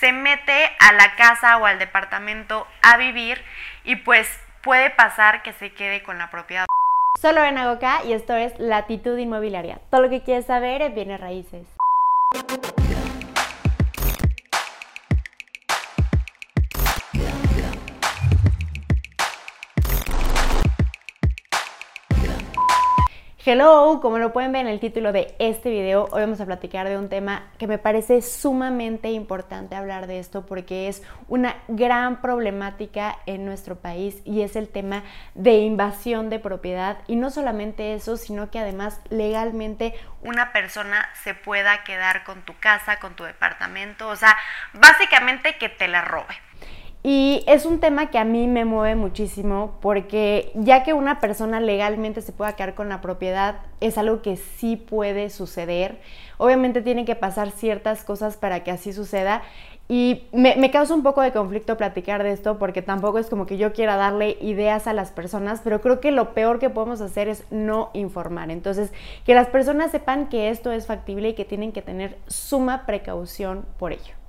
se 0.00 0.12
mete 0.12 0.70
a 0.78 0.94
la 0.94 1.14
casa 1.14 1.58
o 1.58 1.66
al 1.66 1.78
departamento 1.78 2.66
a 2.82 2.96
vivir 2.96 3.38
y 3.84 3.96
pues 3.96 4.26
puede 4.62 4.88
pasar 4.88 5.42
que 5.42 5.52
se 5.52 5.74
quede 5.74 6.02
con 6.02 6.16
la 6.16 6.30
propiedad. 6.30 6.64
Solo 7.20 7.42
ven 7.42 7.58
a 7.58 7.70
acá 7.70 8.00
y 8.04 8.14
esto 8.14 8.34
es 8.34 8.58
Latitud 8.58 9.18
Inmobiliaria. 9.18 9.78
Todo 9.90 10.00
lo 10.00 10.08
que 10.08 10.22
quieres 10.22 10.46
saber 10.46 10.80
en 10.80 10.94
bienes 10.94 11.20
raíces. 11.20 11.66
Hello, 23.52 23.98
como 24.00 24.20
lo 24.20 24.32
pueden 24.32 24.52
ver 24.52 24.60
en 24.60 24.68
el 24.68 24.78
título 24.78 25.10
de 25.10 25.34
este 25.40 25.70
video, 25.70 26.04
hoy 26.12 26.20
vamos 26.20 26.40
a 26.40 26.46
platicar 26.46 26.88
de 26.88 26.96
un 26.96 27.08
tema 27.08 27.48
que 27.58 27.66
me 27.66 27.78
parece 27.78 28.22
sumamente 28.22 29.10
importante 29.10 29.74
hablar 29.74 30.06
de 30.06 30.20
esto 30.20 30.46
porque 30.46 30.86
es 30.86 31.02
una 31.26 31.56
gran 31.66 32.20
problemática 32.20 33.18
en 33.26 33.44
nuestro 33.44 33.74
país 33.74 34.22
y 34.24 34.42
es 34.42 34.54
el 34.54 34.68
tema 34.68 35.02
de 35.34 35.54
invasión 35.54 36.30
de 36.30 36.38
propiedad 36.38 36.98
y 37.08 37.16
no 37.16 37.30
solamente 37.30 37.94
eso, 37.94 38.16
sino 38.16 38.52
que 38.52 38.60
además 38.60 39.00
legalmente 39.10 39.94
una 40.22 40.52
persona 40.52 41.08
se 41.24 41.34
pueda 41.34 41.82
quedar 41.82 42.22
con 42.22 42.42
tu 42.42 42.56
casa, 42.60 43.00
con 43.00 43.16
tu 43.16 43.24
departamento, 43.24 44.06
o 44.06 44.14
sea, 44.14 44.36
básicamente 44.74 45.58
que 45.58 45.68
te 45.68 45.88
la 45.88 46.02
robe. 46.02 46.36
Y 47.02 47.44
es 47.46 47.64
un 47.64 47.80
tema 47.80 48.10
que 48.10 48.18
a 48.18 48.24
mí 48.24 48.46
me 48.46 48.66
mueve 48.66 48.94
muchísimo 48.94 49.78
porque 49.80 50.52
ya 50.54 50.82
que 50.82 50.92
una 50.92 51.18
persona 51.18 51.58
legalmente 51.58 52.20
se 52.20 52.32
pueda 52.32 52.56
quedar 52.56 52.74
con 52.74 52.90
la 52.90 53.00
propiedad, 53.00 53.60
es 53.80 53.96
algo 53.96 54.20
que 54.20 54.36
sí 54.36 54.76
puede 54.76 55.30
suceder. 55.30 55.98
Obviamente 56.36 56.82
tienen 56.82 57.06
que 57.06 57.16
pasar 57.16 57.52
ciertas 57.52 58.04
cosas 58.04 58.36
para 58.36 58.64
que 58.64 58.70
así 58.70 58.92
suceda. 58.92 59.42
Y 59.88 60.28
me, 60.32 60.70
causa 60.70 60.94
un 60.94 61.02
poco 61.02 61.20
de 61.20 61.32
conflicto 61.32 61.76
platicar 61.76 62.22
de 62.22 62.30
esto 62.30 62.58
porque 62.58 62.80
tampoco 62.80 63.18
es 63.18 63.28
como 63.28 63.46
que 63.46 63.56
yo 63.56 63.72
quiera 63.72 63.96
darle 63.96 64.36
ideas 64.40 64.86
a 64.86 64.92
las 64.92 65.10
personas, 65.10 65.62
pero 65.64 65.80
creo 65.80 66.00
que 66.00 66.12
lo 66.12 66.32
peor 66.32 66.60
que 66.60 66.70
podemos 66.70 67.00
hacer 67.00 67.28
es 67.28 67.44
no 67.50 67.90
informar. 67.94 68.50
Entonces, 68.50 68.92
que 69.24 69.34
las 69.34 69.48
personas 69.48 69.90
sepan 69.90 70.28
que 70.28 70.50
esto 70.50 70.70
es 70.70 70.86
factible 70.86 71.30
y 71.30 71.34
que 71.34 71.44
tienen 71.44 71.72
que 71.72 71.82
tener 71.82 72.18
suma 72.28 72.86
precaución 72.86 73.64
por 73.78 73.92
ello. 73.92 74.19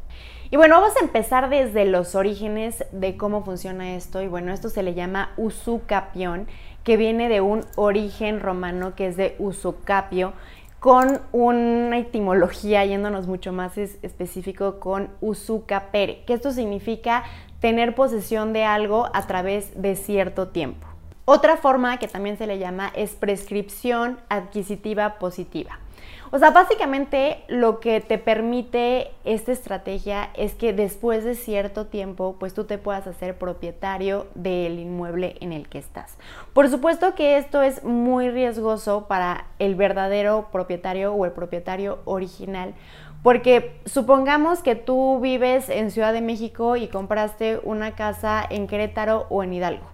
Y 0.54 0.58
bueno, 0.58 0.82
vamos 0.82 0.98
a 0.98 1.06
empezar 1.06 1.50
desde 1.50 1.86
los 1.86 2.14
orígenes 2.14 2.84
de 2.92 3.16
cómo 3.16 3.46
funciona 3.46 3.96
esto. 3.96 4.22
Y 4.22 4.28
bueno, 4.28 4.52
esto 4.52 4.68
se 4.68 4.84
le 4.84 4.94
llama 4.94 5.32
usucapión, 5.38 6.46
que 6.84 6.98
viene 6.98 7.30
de 7.30 7.40
un 7.40 7.62
origen 7.78 8.42
romano 8.42 8.94
que 8.94 9.08
es 9.08 9.16
de 9.16 9.38
usucapio, 9.40 10.34
con 10.82 11.22
una 11.32 11.98
etimología 12.00 12.84
yéndonos 12.84 13.28
mucho 13.28 13.54
más 13.54 13.78
específico 13.78 14.82
con 14.82 15.10
usucapere, 15.22 16.26
que 16.26 16.34
esto 16.34 16.52
significa 16.52 17.24
tener 17.62 17.96
posesión 17.96 18.52
de 18.52 18.66
algo 18.66 19.08
a 19.14 19.28
través 19.28 19.82
de 19.82 19.96
cierto 19.96 20.50
tiempo. 20.50 20.91
Otra 21.34 21.56
forma 21.56 21.98
que 21.98 22.10
también 22.10 22.38
se 22.38 22.46
le 22.46 22.60
llama 22.60 22.92
es 22.94 23.12
prescripción 23.12 24.20
adquisitiva 24.28 25.18
positiva. 25.18 25.80
O 26.30 26.40
sea, 26.40 26.50
básicamente 26.50 27.46
lo 27.48 27.80
que 27.80 28.02
te 28.02 28.18
permite 28.18 29.12
esta 29.24 29.54
estrategia 29.54 30.30
es 30.34 30.56
que 30.56 30.74
después 30.74 31.24
de 31.24 31.36
cierto 31.36 31.88
tiempo, 31.88 32.36
pues 32.38 32.54
tú 32.54 32.66
te 32.66 32.78
puedas 32.78 33.08
hacer 33.08 33.38
propietario 33.38 34.28
del 34.36 34.78
inmueble 34.78 35.38
en 35.40 35.54
el 35.54 35.70
que 35.70 35.78
estás. 35.78 36.18
Por 36.52 36.68
supuesto 36.68 37.16
que 37.16 37.38
esto 37.38 37.62
es 37.62 37.82
muy 37.86 38.30
riesgoso 38.30 39.08
para 39.08 39.46
el 39.58 39.76
verdadero 39.76 40.50
propietario 40.52 41.14
o 41.14 41.24
el 41.24 41.32
propietario 41.32 42.00
original. 42.04 42.74
Porque 43.24 43.80
supongamos 43.86 44.62
que 44.62 44.76
tú 44.76 45.22
vives 45.22 45.70
en 45.70 45.92
Ciudad 45.92 46.12
de 46.12 46.20
México 46.20 46.76
y 46.76 46.90
compraste 46.90 47.62
una 47.64 47.96
casa 47.96 48.46
en 48.50 48.68
Querétaro 48.68 49.28
o 49.30 49.44
en 49.44 49.54
Hidalgo. 49.54 49.91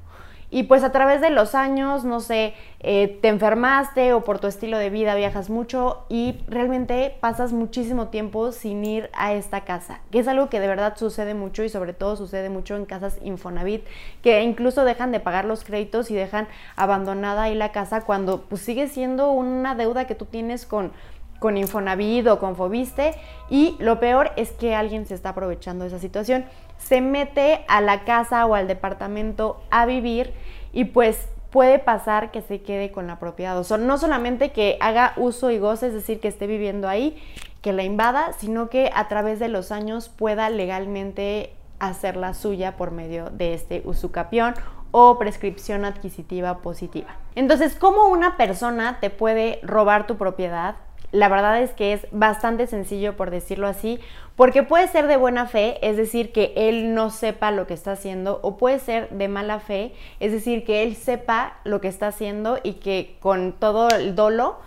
Y 0.50 0.64
pues 0.64 0.84
a 0.84 0.94
través 0.94 1.20
de 1.20 1.30
los 1.30 1.56
años, 1.56 2.06
no 2.06 2.22
sé, 2.22 2.54
eh, 2.80 3.20
te 3.22 3.28
enfermaste 3.28 4.14
o 4.14 4.24
por 4.24 4.40
tu 4.40 4.48
estilo 4.48 4.78
de 4.78 4.90
vida 4.90 5.14
viajas 5.16 5.50
mucho 5.50 6.06
y 6.08 6.36
realmente 6.48 7.18
pasas 7.20 7.52
muchísimo 7.52 8.08
tiempo 8.08 8.54
sin 8.54 8.86
ir 8.86 9.10
a 9.14 9.34
esta 9.34 9.66
casa, 9.66 10.00
que 10.10 10.20
es 10.20 10.28
algo 10.30 10.48
que 10.50 10.62
de 10.62 10.68
verdad 10.68 10.96
sucede 10.96 11.34
mucho 11.34 11.64
y 11.64 11.70
sobre 11.70 11.92
todo 11.94 12.16
sucede 12.16 12.50
mucho 12.50 12.78
en 12.78 12.86
casas 12.86 13.18
Infonavit, 13.24 13.84
que 14.22 14.42
incluso 14.42 14.86
dejan 14.86 15.12
de 15.12 15.20
pagar 15.20 15.44
los 15.44 15.66
créditos 15.66 16.12
y 16.12 16.16
dejan 16.16 16.48
abandonada 16.78 17.44
ahí 17.44 17.56
la 17.56 17.74
casa 17.74 18.02
cuando 18.02 18.44
pues 18.44 18.62
sigue 18.62 18.88
siendo 18.88 19.32
una 19.32 19.76
deuda 19.76 20.08
que 20.08 20.16
tú 20.16 20.24
tienes 20.26 20.66
con 20.66 20.94
con 21.40 21.58
Infonavit 21.58 22.28
o 22.28 22.40
con 22.40 22.56
Fobiste 22.56 23.14
y 23.50 23.76
lo 23.80 24.00
peor 24.00 24.32
es 24.36 24.52
que 24.52 24.76
alguien 24.76 25.06
se 25.06 25.14
está 25.14 25.30
aprovechando 25.30 25.84
de 25.84 25.90
esa 25.90 26.00
situación 26.00 26.46
se 26.78 27.02
mete 27.02 27.66
a 27.68 27.82
la 27.82 28.04
casa 28.04 28.46
o 28.46 28.56
al 28.56 28.68
departamento 28.68 29.62
a 29.70 29.86
vivir 29.86 30.34
y 30.74 30.86
pues 30.86 31.28
puede 31.50 31.80
pasar 31.80 32.32
que 32.32 32.42
se 32.42 32.62
quede 32.62 32.92
con 32.92 33.08
la 33.08 33.20
propiedad. 33.20 33.58
O 33.58 33.64
sea, 33.64 33.78
no 33.78 33.98
solamente 33.98 34.52
que 34.52 34.78
haga 34.80 35.14
uso 35.18 35.50
y 35.50 35.60
goce, 35.60 35.88
es 35.88 35.94
decir, 35.94 36.20
que 36.20 36.28
esté 36.28 36.46
viviendo 36.46 36.88
ahí, 36.88 37.22
que 37.62 37.74
la 37.74 37.84
invada, 37.84 38.34
sino 38.38 38.70
que 38.70 38.92
a 38.94 39.08
través 39.08 39.40
de 39.40 39.48
los 39.48 39.72
años 39.72 40.10
pueda 40.10 40.50
legalmente 40.50 41.54
hacerla 41.80 42.34
suya 42.34 42.76
por 42.76 42.92
medio 42.92 43.30
de 43.30 43.54
este 43.54 43.82
usucapión 43.86 44.56
o 44.92 45.18
prescripción 45.20 45.86
adquisitiva 45.86 46.60
positiva. 46.60 47.16
Entonces, 47.36 47.76
¿cómo 47.76 48.08
una 48.08 48.38
persona 48.38 49.00
te 49.00 49.10
puede 49.10 49.60
robar 49.64 50.08
tu 50.08 50.18
propiedad? 50.18 50.76
La 51.18 51.30
verdad 51.30 51.60
es 51.64 51.72
que 51.72 51.94
es 51.94 52.06
bastante 52.12 52.68
sencillo 52.68 53.18
por 53.18 53.32
decirlo 53.32 53.66
así, 53.66 54.00
porque 54.36 54.62
puede 54.62 54.88
ser 54.88 55.08
de 55.08 55.18
buena 55.18 55.48
fe, 55.48 55.80
es 55.82 55.98
decir, 55.98 56.32
que 56.32 56.54
él 56.56 56.94
no 56.94 57.10
sepa 57.10 57.50
lo 57.50 57.66
que 57.66 57.74
está 57.74 57.94
haciendo, 57.94 58.40
o 58.44 58.58
puede 58.58 58.78
ser 58.78 59.10
de 59.10 59.28
mala 59.28 59.60
fe, 59.60 59.96
es 60.20 60.32
decir, 60.32 60.64
que 60.64 60.84
él 60.84 60.96
sepa 60.96 61.58
lo 61.64 61.82
que 61.82 61.88
está 61.88 62.10
haciendo 62.10 62.60
y 62.62 62.74
que 62.74 63.16
con 63.20 63.54
todo 63.54 63.90
el 63.90 64.14
dolo 64.14 64.60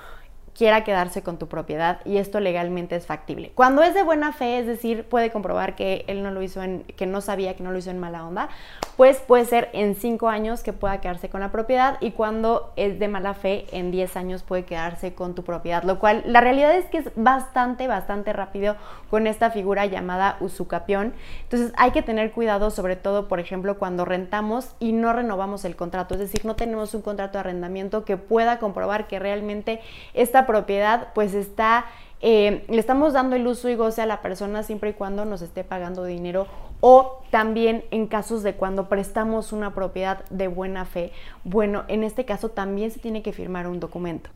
quiera 0.60 0.84
quedarse 0.84 1.22
con 1.22 1.38
tu 1.38 1.48
propiedad 1.48 2.00
y 2.04 2.18
esto 2.18 2.38
legalmente 2.38 2.94
es 2.94 3.06
factible. 3.06 3.50
Cuando 3.54 3.82
es 3.82 3.94
de 3.94 4.02
buena 4.02 4.34
fe, 4.34 4.58
es 4.58 4.66
decir, 4.66 5.04
puede 5.04 5.30
comprobar 5.30 5.74
que 5.74 6.04
él 6.06 6.22
no 6.22 6.30
lo 6.30 6.42
hizo 6.42 6.62
en, 6.62 6.82
que 6.82 7.06
no 7.06 7.22
sabía 7.22 7.56
que 7.56 7.62
no 7.62 7.72
lo 7.72 7.78
hizo 7.78 7.90
en 7.90 7.98
mala 7.98 8.26
onda, 8.26 8.50
pues 8.98 9.20
puede 9.20 9.46
ser 9.46 9.70
en 9.72 9.94
cinco 9.94 10.28
años 10.28 10.62
que 10.62 10.74
pueda 10.74 11.00
quedarse 11.00 11.30
con 11.30 11.40
la 11.40 11.50
propiedad 11.50 11.96
y 12.02 12.10
cuando 12.10 12.74
es 12.76 12.98
de 12.98 13.08
mala 13.08 13.32
fe, 13.32 13.64
en 13.72 13.90
10 13.90 14.18
años 14.18 14.42
puede 14.42 14.66
quedarse 14.66 15.14
con 15.14 15.34
tu 15.34 15.44
propiedad, 15.44 15.82
lo 15.82 15.98
cual 15.98 16.22
la 16.26 16.42
realidad 16.42 16.76
es 16.76 16.84
que 16.90 16.98
es 16.98 17.10
bastante, 17.16 17.88
bastante 17.88 18.34
rápido 18.34 18.76
con 19.08 19.26
esta 19.26 19.50
figura 19.50 19.86
llamada 19.86 20.36
usucapión. 20.40 21.14
Entonces 21.44 21.72
hay 21.78 21.92
que 21.92 22.02
tener 22.02 22.32
cuidado 22.32 22.70
sobre 22.70 22.96
todo, 22.96 23.28
por 23.28 23.40
ejemplo, 23.40 23.78
cuando 23.78 24.04
rentamos 24.04 24.74
y 24.78 24.92
no 24.92 25.14
renovamos 25.14 25.64
el 25.64 25.74
contrato, 25.74 26.12
es 26.12 26.20
decir, 26.20 26.44
no 26.44 26.54
tenemos 26.54 26.92
un 26.92 27.00
contrato 27.00 27.38
de 27.38 27.38
arrendamiento 27.38 28.04
que 28.04 28.18
pueda 28.18 28.58
comprobar 28.58 29.06
que 29.06 29.18
realmente 29.18 29.80
esta 30.12 30.49
propiedad 30.50 31.08
pues 31.14 31.32
está, 31.32 31.84
eh, 32.20 32.64
le 32.68 32.80
estamos 32.80 33.12
dando 33.12 33.36
el 33.36 33.46
uso 33.46 33.68
y 33.68 33.76
goce 33.76 34.02
a 34.02 34.06
la 34.06 34.20
persona 34.20 34.64
siempre 34.64 34.90
y 34.90 34.92
cuando 34.94 35.24
nos 35.24 35.42
esté 35.42 35.62
pagando 35.62 36.04
dinero 36.04 36.48
o 36.80 37.20
también 37.30 37.84
en 37.92 38.08
casos 38.08 38.42
de 38.42 38.54
cuando 38.54 38.88
prestamos 38.88 39.52
una 39.52 39.74
propiedad 39.74 40.24
de 40.30 40.48
buena 40.48 40.86
fe, 40.86 41.12
bueno, 41.44 41.84
en 41.86 42.02
este 42.02 42.24
caso 42.24 42.48
también 42.48 42.90
se 42.90 42.98
tiene 42.98 43.22
que 43.22 43.32
firmar 43.32 43.68
un 43.68 43.78
documento. 43.78 44.30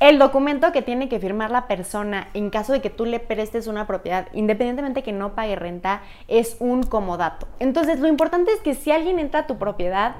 El 0.00 0.18
documento 0.18 0.72
que 0.72 0.80
tiene 0.80 1.08
que 1.08 1.18
firmar 1.18 1.50
la 1.50 1.66
persona 1.66 2.28
en 2.32 2.50
caso 2.50 2.72
de 2.72 2.80
que 2.80 2.88
tú 2.88 3.04
le 3.04 3.18
prestes 3.18 3.66
una 3.66 3.86
propiedad, 3.86 4.28
independientemente 4.32 5.02
que 5.02 5.12
no 5.12 5.34
pague 5.34 5.56
renta, 5.56 6.02
es 6.28 6.56
un 6.60 6.84
comodato. 6.84 7.48
Entonces, 7.58 7.98
lo 7.98 8.06
importante 8.06 8.52
es 8.52 8.60
que 8.60 8.74
si 8.74 8.92
alguien 8.92 9.18
entra 9.18 9.40
a 9.40 9.46
tu 9.48 9.58
propiedad, 9.58 10.14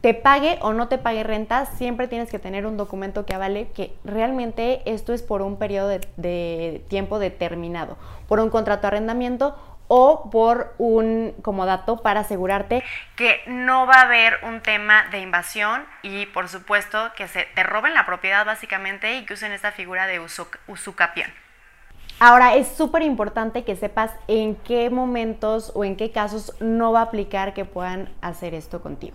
te 0.00 0.14
pague 0.14 0.58
o 0.60 0.72
no 0.72 0.88
te 0.88 0.98
pague 0.98 1.24
renta, 1.24 1.66
siempre 1.66 2.08
tienes 2.08 2.30
que 2.30 2.38
tener 2.38 2.66
un 2.66 2.76
documento 2.76 3.26
que 3.26 3.34
avale 3.34 3.68
que 3.68 3.94
realmente 4.04 4.82
esto 4.84 5.12
es 5.12 5.22
por 5.22 5.42
un 5.42 5.58
periodo 5.58 5.88
de, 5.88 6.84
tiempo 6.88 7.18
determinado, 7.18 7.96
por 8.28 8.40
un 8.40 8.50
contrato 8.50 8.82
de 8.82 8.88
arrendamiento 8.88 9.56
o 9.88 10.30
por 10.30 10.74
un 10.78 11.34
comodato 11.42 12.02
para 12.02 12.20
asegurarte 12.20 12.82
que 13.14 13.40
no 13.46 13.86
va 13.86 13.94
a 13.94 14.02
haber 14.02 14.38
un 14.42 14.60
tema 14.60 15.06
de 15.10 15.20
invasión 15.20 15.86
y 16.02 16.26
por 16.26 16.48
supuesto 16.48 17.12
que 17.16 17.28
se 17.28 17.44
te 17.54 17.62
roben 17.62 17.94
la 17.94 18.04
propiedad 18.04 18.44
básicamente 18.44 19.16
y 19.16 19.24
que 19.24 19.34
usen 19.34 19.52
esta 19.52 19.72
figura 19.72 20.06
de 20.06 20.20
usucapión. 20.66 21.30
Ahora 22.18 22.54
es 22.54 22.68
súper 22.68 23.02
importante 23.02 23.62
que 23.62 23.76
sepas 23.76 24.10
en 24.26 24.56
qué 24.56 24.88
momentos 24.88 25.70
o 25.74 25.84
en 25.84 25.96
qué 25.96 26.12
casos 26.12 26.54
no 26.60 26.90
va 26.90 27.00
a 27.00 27.02
aplicar 27.02 27.52
que 27.52 27.66
puedan 27.66 28.08
hacer 28.22 28.54
esto 28.54 28.80
contigo. 28.80 29.14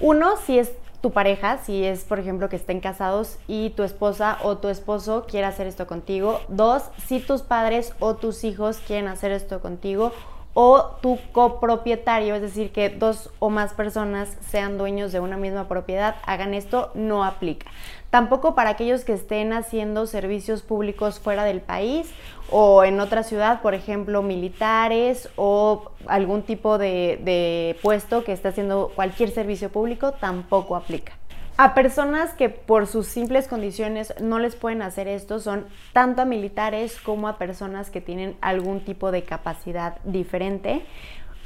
Uno, 0.00 0.36
si 0.36 0.58
es 0.58 0.72
tu 1.00 1.12
pareja, 1.12 1.58
si 1.58 1.84
es, 1.84 2.04
por 2.04 2.18
ejemplo, 2.18 2.48
que 2.48 2.56
estén 2.56 2.80
casados 2.80 3.38
y 3.46 3.70
tu 3.70 3.82
esposa 3.82 4.38
o 4.42 4.58
tu 4.58 4.68
esposo 4.68 5.26
quiere 5.28 5.46
hacer 5.46 5.66
esto 5.66 5.86
contigo. 5.86 6.40
Dos, 6.48 6.84
si 7.06 7.20
tus 7.20 7.42
padres 7.42 7.92
o 8.00 8.14
tus 8.14 8.44
hijos 8.44 8.78
quieren 8.86 9.08
hacer 9.08 9.32
esto 9.32 9.60
contigo. 9.60 10.12
O 10.60 10.96
tu 11.00 11.20
copropietario, 11.30 12.34
es 12.34 12.42
decir, 12.42 12.72
que 12.72 12.88
dos 12.90 13.30
o 13.38 13.48
más 13.48 13.74
personas 13.74 14.36
sean 14.50 14.76
dueños 14.76 15.12
de 15.12 15.20
una 15.20 15.36
misma 15.36 15.68
propiedad, 15.68 16.16
hagan 16.26 16.52
esto, 16.52 16.90
no 16.94 17.24
aplica. 17.24 17.70
Tampoco 18.10 18.56
para 18.56 18.70
aquellos 18.70 19.04
que 19.04 19.12
estén 19.12 19.52
haciendo 19.52 20.08
servicios 20.08 20.62
públicos 20.62 21.20
fuera 21.20 21.44
del 21.44 21.60
país 21.60 22.10
o 22.50 22.82
en 22.82 22.98
otra 22.98 23.22
ciudad, 23.22 23.62
por 23.62 23.74
ejemplo, 23.74 24.20
militares 24.22 25.28
o 25.36 25.92
algún 26.08 26.42
tipo 26.42 26.76
de, 26.76 27.78
puesto 27.80 28.24
que 28.24 28.32
esté 28.32 28.48
haciendo 28.48 28.90
cualquier 28.96 29.30
servicio 29.30 29.70
público, 29.70 30.10
tampoco 30.10 30.74
aplica. 30.74 31.12
A 31.60 31.74
personas 31.74 32.34
que 32.34 32.50
por 32.50 32.86
sus 32.86 33.08
simples 33.08 33.48
condiciones 33.48 34.14
no 34.20 34.38
les 34.38 34.54
pueden 34.54 34.80
hacer 34.80 35.08
esto 35.08 35.40
son 35.40 35.66
tanto 35.92 36.22
a 36.22 36.24
militares 36.24 37.00
como 37.00 37.26
a 37.26 37.36
personas 37.36 37.90
que 37.90 38.00
tienen 38.00 38.36
algún 38.40 38.78
tipo 38.84 39.10
de 39.10 39.24
capacidad 39.24 39.96
diferente. 40.04 40.86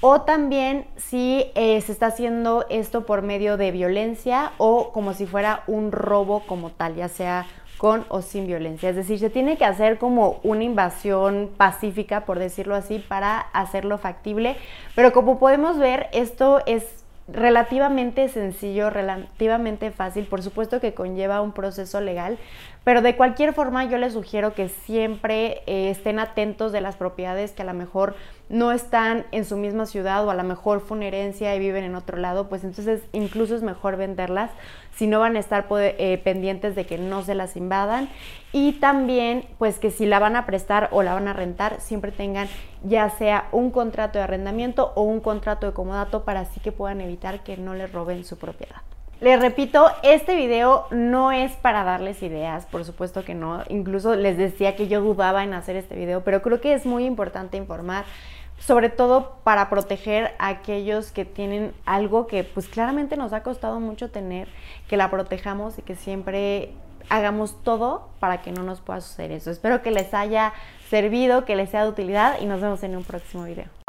O 0.02 0.20
también 0.20 0.84
si 0.96 1.46
eh, 1.54 1.80
se 1.80 1.92
está 1.92 2.08
haciendo 2.08 2.66
esto 2.68 3.06
por 3.06 3.22
medio 3.22 3.56
de 3.56 3.70
violencia 3.70 4.52
o 4.58 4.92
como 4.92 5.14
si 5.14 5.24
fuera 5.24 5.62
un 5.66 5.92
robo 5.92 6.40
como 6.46 6.72
tal, 6.72 6.94
ya 6.94 7.08
sea 7.08 7.46
con 7.78 8.04
o 8.10 8.20
sin 8.20 8.46
violencia. 8.46 8.90
Es 8.90 8.96
decir, 8.96 9.18
se 9.18 9.30
tiene 9.30 9.56
que 9.56 9.64
hacer 9.64 9.96
como 9.96 10.40
una 10.42 10.62
invasión 10.62 11.50
pacífica, 11.56 12.26
por 12.26 12.38
decirlo 12.38 12.74
así, 12.74 12.98
para 12.98 13.38
hacerlo 13.38 13.96
factible. 13.96 14.58
Pero 14.94 15.14
como 15.14 15.38
podemos 15.38 15.78
ver, 15.78 16.08
esto 16.12 16.60
es 16.66 17.01
relativamente 17.28 18.28
sencillo, 18.28 18.90
relativamente 18.90 19.90
fácil, 19.90 20.26
por 20.26 20.42
supuesto 20.42 20.80
que 20.80 20.94
conlleva 20.94 21.40
un 21.40 21.52
proceso 21.52 22.00
legal, 22.00 22.38
pero 22.84 23.00
de 23.00 23.16
cualquier 23.16 23.52
forma 23.52 23.84
yo 23.84 23.98
les 23.98 24.14
sugiero 24.14 24.54
que 24.54 24.68
siempre 24.68 25.62
eh, 25.66 25.90
estén 25.90 26.18
atentos 26.18 26.72
de 26.72 26.80
las 26.80 26.96
propiedades 26.96 27.52
que 27.52 27.62
a 27.62 27.66
lo 27.66 27.74
mejor 27.74 28.16
no 28.52 28.70
están 28.70 29.24
en 29.32 29.46
su 29.46 29.56
misma 29.56 29.86
ciudad 29.86 30.26
o 30.26 30.30
a 30.30 30.34
lo 30.34 30.44
mejor 30.44 30.80
fue 30.80 30.98
una 30.98 31.06
herencia 31.06 31.56
y 31.56 31.58
viven 31.58 31.84
en 31.84 31.94
otro 31.94 32.18
lado, 32.18 32.50
pues 32.50 32.64
entonces 32.64 33.00
incluso 33.12 33.56
es 33.56 33.62
mejor 33.62 33.96
venderlas 33.96 34.50
si 34.94 35.06
no 35.06 35.20
van 35.20 35.36
a 35.36 35.38
estar 35.38 35.66
eh, 35.70 36.20
pendientes 36.22 36.74
de 36.74 36.84
que 36.84 36.98
no 36.98 37.22
se 37.22 37.34
las 37.34 37.56
invadan 37.56 38.10
y 38.52 38.72
también 38.72 39.46
pues 39.56 39.78
que 39.78 39.90
si 39.90 40.04
la 40.04 40.18
van 40.18 40.36
a 40.36 40.44
prestar 40.44 40.90
o 40.92 41.02
la 41.02 41.14
van 41.14 41.28
a 41.28 41.32
rentar 41.32 41.80
siempre 41.80 42.12
tengan 42.12 42.46
ya 42.84 43.08
sea 43.08 43.48
un 43.52 43.70
contrato 43.70 44.18
de 44.18 44.24
arrendamiento 44.24 44.92
o 44.96 45.02
un 45.02 45.20
contrato 45.20 45.66
de 45.66 45.72
comodato 45.72 46.24
para 46.24 46.40
así 46.40 46.60
que 46.60 46.72
puedan 46.72 47.00
evitar 47.00 47.42
que 47.42 47.56
no 47.56 47.72
les 47.72 47.90
roben 47.90 48.22
su 48.22 48.36
propiedad. 48.36 48.82
Les 49.22 49.40
repito, 49.40 49.86
este 50.02 50.34
video 50.34 50.86
no 50.90 51.30
es 51.30 51.52
para 51.52 51.84
darles 51.84 52.24
ideas, 52.24 52.66
por 52.66 52.84
supuesto 52.84 53.24
que 53.24 53.36
no. 53.36 53.62
Incluso 53.68 54.16
les 54.16 54.36
decía 54.36 54.74
que 54.74 54.88
yo 54.88 55.00
dudaba 55.00 55.44
en 55.44 55.54
hacer 55.54 55.76
este 55.76 55.94
video, 55.94 56.24
pero 56.24 56.42
creo 56.42 56.60
que 56.60 56.74
es 56.74 56.86
muy 56.86 57.04
importante 57.04 57.56
informar, 57.56 58.04
sobre 58.58 58.88
todo 58.88 59.36
para 59.44 59.68
proteger 59.68 60.34
a 60.38 60.48
aquellos 60.48 61.10
que 61.10 61.24
tienen 61.24 61.72
algo 61.84 62.26
que 62.26 62.44
pues 62.44 62.68
claramente 62.68 63.16
nos 63.16 63.32
ha 63.32 63.42
costado 63.42 63.80
mucho 63.80 64.10
tener, 64.10 64.48
que 64.88 64.96
la 64.96 65.10
protejamos 65.10 65.78
y 65.78 65.82
que 65.82 65.96
siempre 65.96 66.72
hagamos 67.08 67.62
todo 67.62 68.08
para 68.20 68.42
que 68.42 68.52
no 68.52 68.62
nos 68.62 68.80
pueda 68.80 69.00
suceder 69.00 69.32
eso. 69.32 69.50
Espero 69.50 69.82
que 69.82 69.90
les 69.90 70.14
haya 70.14 70.52
servido, 70.88 71.44
que 71.44 71.56
les 71.56 71.70
sea 71.70 71.84
de 71.84 71.90
utilidad 71.90 72.40
y 72.40 72.46
nos 72.46 72.60
vemos 72.60 72.82
en 72.82 72.96
un 72.96 73.04
próximo 73.04 73.44
video. 73.44 73.81